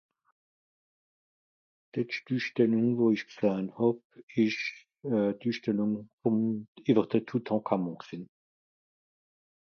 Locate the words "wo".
3.01-3.09